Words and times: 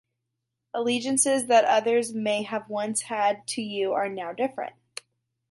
Allegiances 0.73 1.45
that 1.45 1.63
others 1.63 2.11
may 2.11 2.41
have 2.41 2.67
once 2.67 3.01
had 3.03 3.45
to 3.49 3.61
you 3.61 3.93
are 3.93 4.09
now 4.09 4.33
different. 4.33 4.73